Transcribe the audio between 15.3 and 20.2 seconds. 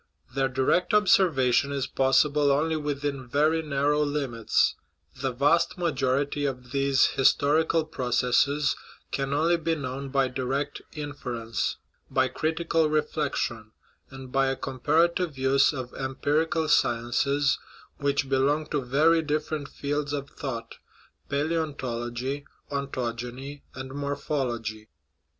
use of empirical sciences which belong to very different fields